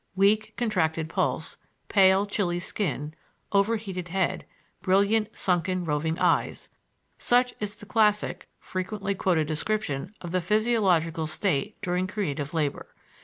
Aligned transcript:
"Weak, 0.15 0.55
contracted 0.57 1.09
pulse; 1.09 1.57
pale, 1.87 2.25
chilly 2.25 2.59
skin; 2.59 3.13
overheated 3.51 4.07
head; 4.07 4.47
brilliant, 4.81 5.37
sunken, 5.37 5.85
roving 5.85 6.17
eyes," 6.17 6.69
such 7.19 7.53
is 7.59 7.75
the 7.75 7.85
classic, 7.85 8.49
frequently 8.59 9.13
quoted 9.13 9.45
description 9.45 10.15
of 10.19 10.31
the 10.31 10.41
physiological 10.41 11.27
state 11.27 11.79
during 11.83 12.07
creative 12.07 12.51
labor. 12.51 12.95